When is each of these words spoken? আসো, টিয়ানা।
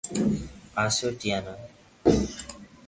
আসো, 0.83 1.07
টিয়ানা। 1.19 1.53